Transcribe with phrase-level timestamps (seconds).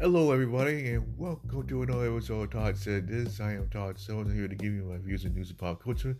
[0.00, 3.38] Hello, everybody, and welcome to another episode of Todd Said This.
[3.38, 6.16] I am Todd Sells, here to give you my views and news of pop culture.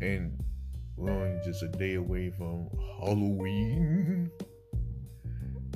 [0.00, 0.36] And
[0.96, 4.32] we're only just a day away from Halloween,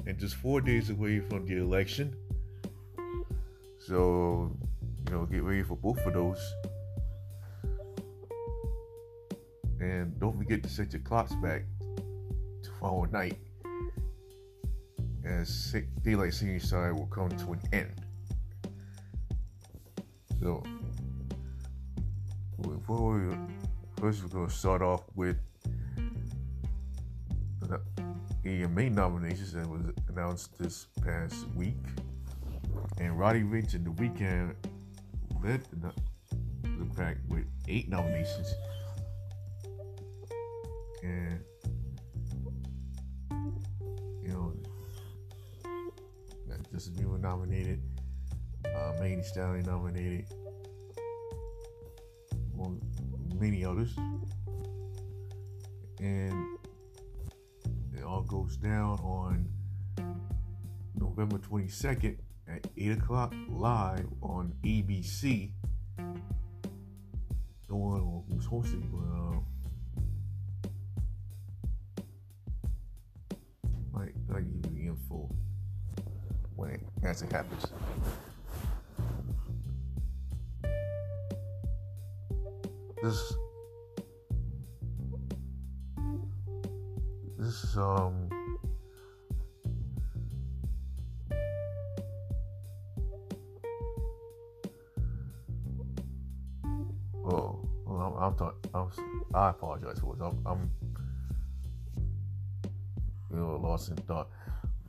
[0.04, 2.16] and just four days away from the election.
[3.78, 4.52] So,
[5.06, 6.54] you know, get ready for both of those.
[9.78, 11.66] And don't forget to set your clocks back
[12.64, 13.38] tomorrow night
[15.24, 17.94] as daylight savings time will come to an end.
[20.40, 20.62] So,
[22.58, 22.74] we,
[24.00, 25.36] first we're going to start off with
[28.42, 31.76] the main nominations that was announced this past week.
[32.98, 34.54] And Roddy Ricch and The Weeknd
[35.42, 35.92] led the,
[36.62, 38.54] the pack with eight nominations.
[41.02, 41.40] And
[46.72, 47.82] Justin Bieber nominated,
[48.66, 50.26] uh, Thee Stallion nominated,
[52.54, 52.82] among
[53.38, 53.96] many others.
[56.00, 56.58] And
[57.96, 59.48] it all goes down on
[60.94, 65.52] November 22nd at 8 o'clock live on ABC.
[67.70, 70.70] No one who's hosting, but uh,
[73.92, 75.30] might give you info
[76.58, 77.66] when it as it happens.
[83.00, 83.32] This
[87.38, 88.28] this is um
[97.24, 98.90] oh I'm, I'm, I'm
[99.32, 100.24] I apologize for this.
[100.24, 100.70] I'm, I'm
[103.30, 104.28] you know lost in thought.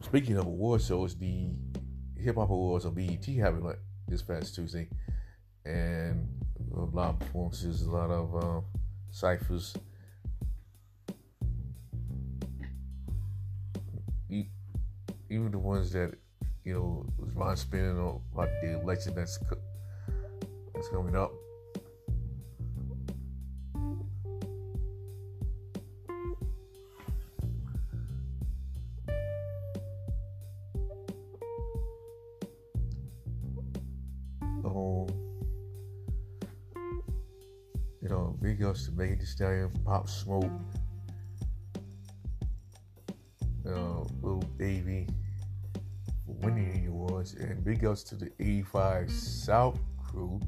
[0.02, 1.50] Speaking of award shows, the
[2.18, 4.90] Hip Hop Awards on BET happened like this past Tuesday,
[5.66, 6.28] and
[6.74, 8.64] a lot of performances, a lot of um,
[9.12, 9.76] ciphers.
[15.32, 16.16] Even the ones that
[16.64, 19.38] you know was Ron spinning on about the election that's
[20.74, 21.32] that's coming up.
[38.42, 40.52] Big ups to Megan Thee Stallion, Pop Smoke,
[43.66, 45.08] uh, Lil Baby
[46.26, 50.40] winning the awards, and big ups to the 85 South crew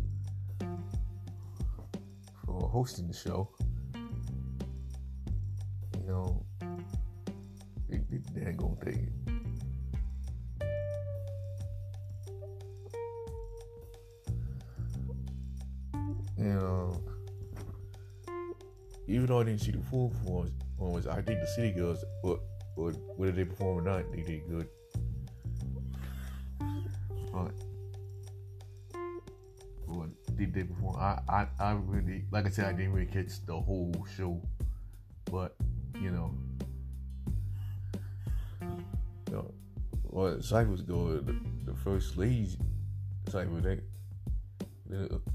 [2.45, 3.49] for hosting the show.
[3.93, 4.01] You
[6.07, 6.45] know,
[7.89, 9.30] they the dang thing.
[19.21, 22.39] Even though I didn't see the full performance, I think the City Girls, but
[22.75, 24.67] but whether they perform or not, they did good.
[27.31, 27.51] But,
[29.87, 30.95] but did they perform?
[30.95, 34.41] I, I, I really, like I said, I didn't really catch the whole show,
[35.25, 35.55] but
[36.01, 36.33] you know,
[38.61, 39.53] you know
[40.05, 41.27] well, good.
[41.27, 42.57] The, the first lady
[43.29, 43.77] Cypher, they,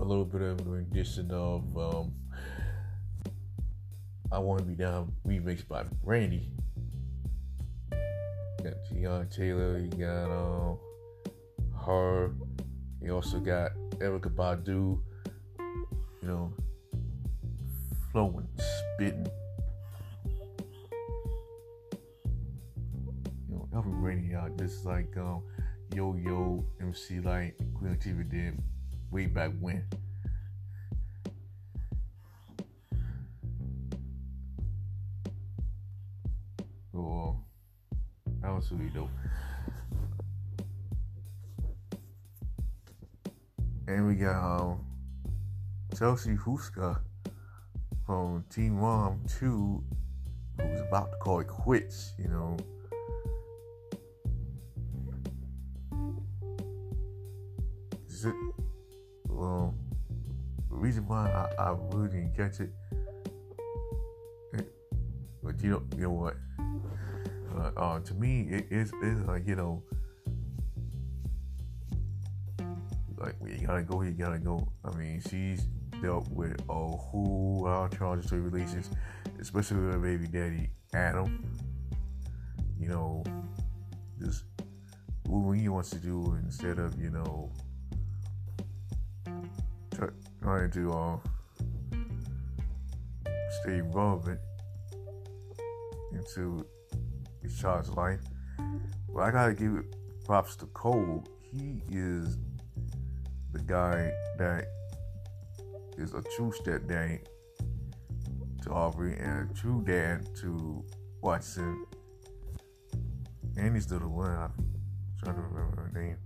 [0.00, 2.12] a little bit of a rendition of um,
[4.32, 6.50] I Want to Be Down remixed by Brandy.
[7.92, 10.78] You got Teyana Taylor, you got um,
[11.87, 12.32] her,
[13.00, 14.98] you also got Erykah Badu,
[15.59, 16.53] you know,
[18.10, 19.28] flowing, spitting.
[23.48, 25.43] You know, helping Brandy out just like um,
[25.94, 28.58] Yo Yo, MC Lyte, Queen Latifah did
[29.12, 29.87] way back when.
[38.69, 39.10] Sweet um, dope.
[43.87, 44.84] And we got um,
[45.96, 46.98] Chelsea Houska
[48.04, 49.84] from Teen Mom 2
[50.60, 52.56] who's about to call it quits, you know.
[58.25, 58.34] It,
[59.28, 59.75] well,
[60.70, 62.70] the reason why I, I really didn't catch it,
[64.54, 64.62] eh,
[65.44, 66.37] but you know, you know what?
[67.58, 68.93] Uh, to me, it is
[69.26, 69.82] like you know,
[73.19, 74.69] like you gotta go, you gotta go.
[74.85, 75.67] I mean, she's
[76.03, 78.91] dealt with a whole lot of charges to relations,
[79.41, 81.44] especially with her baby daddy Adam.
[82.79, 83.25] You know,
[84.20, 84.44] just
[85.26, 87.50] what he wants to do instead of you know
[90.43, 91.19] trying to uh,
[93.62, 94.38] stay relevant
[96.12, 96.64] into
[97.50, 98.20] his life.
[99.12, 99.84] But I gotta give
[100.25, 101.25] props to Cole.
[101.40, 102.37] He is
[103.52, 104.66] the guy that
[105.96, 107.20] is a true stepdad
[108.62, 110.84] to Aubree and a true dad to
[111.22, 111.87] Watson.
[113.56, 114.31] And he's the one.
[114.31, 114.52] I'm
[115.22, 116.19] trying to remember her name.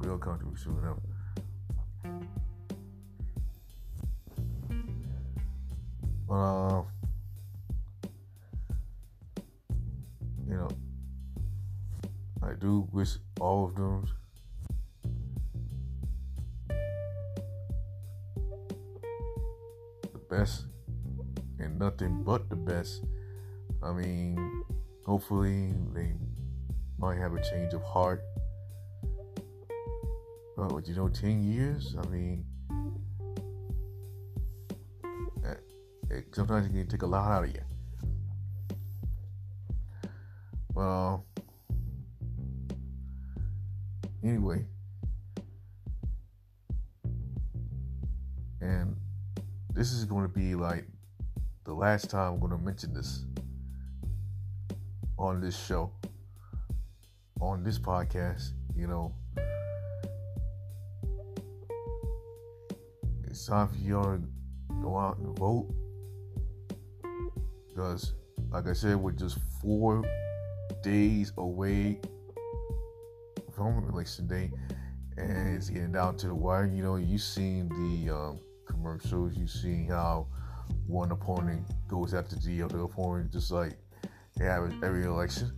[0.00, 0.98] Real country soon enough.
[6.28, 6.82] Uh,
[10.48, 10.68] you know,
[12.42, 14.06] I do wish all of them
[20.12, 20.66] the best
[21.58, 23.04] and nothing but the best.
[23.82, 24.64] I mean,
[25.06, 26.12] hopefully they
[26.98, 28.22] might have a change of heart.
[30.56, 32.44] But you know, 10 years, I mean,
[35.44, 35.54] eh,
[36.10, 37.73] eh, sometimes it can take a lot out of you.
[40.74, 41.24] Well,
[44.24, 44.64] anyway,
[48.60, 48.96] and
[49.72, 50.84] this is going to be like
[51.64, 53.24] the last time I'm going to mention this
[55.16, 55.92] on this show,
[57.40, 58.50] on this podcast.
[58.74, 59.14] You know,
[63.28, 64.22] it's time for y'all to
[64.82, 65.72] go out and vote
[67.68, 68.14] because,
[68.50, 70.02] like I said, we're just four
[70.84, 71.98] days away
[73.56, 74.50] from election day,
[75.16, 76.66] and it's getting down to the wire.
[76.66, 80.26] You know, you seen the um, commercials, you seen how
[80.86, 83.78] one opponent goes after the other opponent, just like
[84.36, 85.52] they have every election.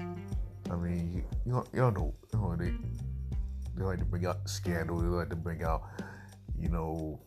[0.00, 2.72] I mean, you, don't, you know, you know they
[3.76, 4.98] they like to bring out scandal.
[4.98, 5.84] They like to bring out,
[6.58, 7.20] you know,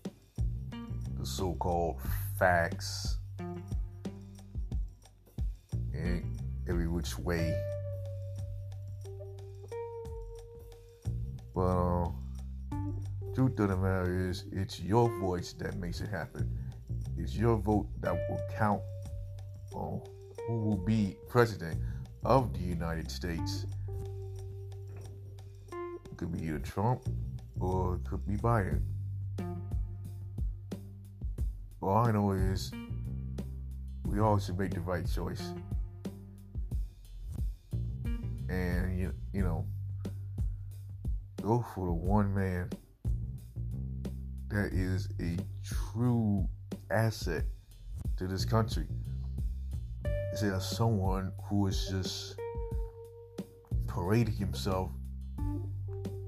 [1.17, 2.01] the so-called
[2.37, 3.18] facts
[6.67, 7.55] every which way.
[11.55, 12.11] But uh,
[13.33, 16.49] truth of the matter is, it's your voice that makes it happen.
[17.17, 18.81] It's your vote that will count
[19.73, 20.01] on
[20.47, 21.79] who will be president
[22.23, 23.65] of the United States.
[25.71, 27.01] It could be either Trump
[27.59, 28.81] or it could be Biden.
[31.81, 32.71] All I know is
[34.05, 35.53] we all should make the right choice.
[38.49, 39.65] And you, you know,
[41.41, 42.69] go for the one man
[44.49, 46.47] that is a true
[46.89, 47.43] asset
[48.17, 48.87] to this country.
[50.33, 52.39] Is there someone who is just
[53.87, 54.91] parading himself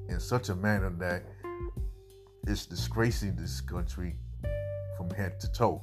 [0.09, 1.23] in such a manner that
[2.47, 4.15] is disgracing this country
[4.97, 5.81] from head to toe.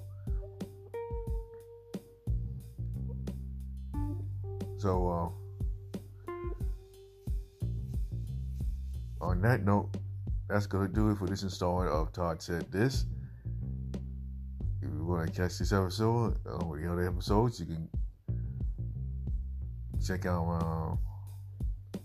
[4.76, 5.47] So, uh,
[9.20, 9.90] on that note,
[10.48, 13.06] that's going to do it for this installment of Todd Said This.
[14.80, 17.88] If you want to catch this episode or the other episodes, you can
[20.04, 20.96] check out,
[21.94, 21.98] uh,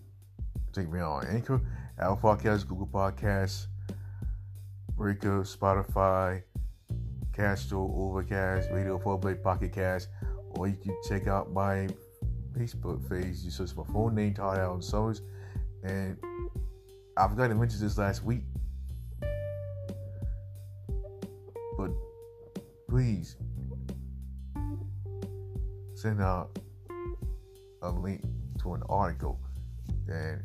[0.74, 1.62] check me on Anchor,
[2.00, 3.68] Apple Podcasts, Google Podcasts,
[4.96, 6.44] Breaker, Spotify,
[7.32, 10.10] Castro, Overcast, Radio Public, Pocket Cast,
[10.52, 11.88] or you can check out my
[12.58, 13.38] Facebook page.
[13.40, 15.22] You search my phone name, Todd Allen Summers,
[15.84, 16.18] and
[17.16, 18.44] I forgot to mention this last week,
[21.78, 21.92] but
[22.90, 23.36] please
[25.94, 26.58] send out
[27.82, 28.24] a link
[28.62, 29.40] to an article
[30.08, 30.42] and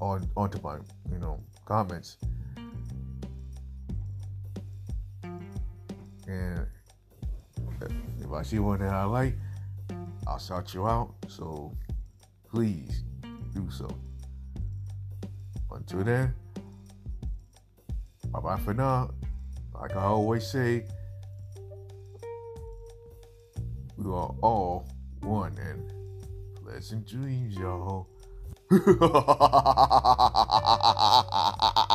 [0.00, 0.76] on onto my
[1.10, 2.16] you know comments
[6.30, 6.66] And
[8.20, 9.34] if I see one that I like,
[10.26, 11.14] I'll shout you out.
[11.26, 11.76] So
[12.48, 13.02] please
[13.52, 13.88] do so.
[15.72, 16.34] Until then,
[18.30, 19.10] bye bye for now.
[19.74, 20.84] Like I always say,
[23.96, 24.86] we are all
[25.20, 25.92] one and
[26.62, 28.08] pleasant dreams, y'all.